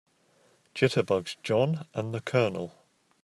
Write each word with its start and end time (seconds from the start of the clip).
Jitterbugs 0.73 1.35
JOHN 1.43 1.85
and 1.93 2.11
the 2.11 2.21
COLONEL. 2.21 2.73